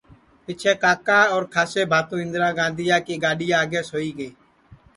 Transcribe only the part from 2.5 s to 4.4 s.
گاندھیا کی گڈؔیا آگے سوئی گے